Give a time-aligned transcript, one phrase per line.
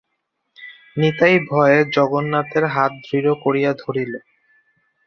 [0.97, 4.13] নিতাই ভয়ে যজ্ঞনাথের হাত দৃঢ় করিয়া ধরিল।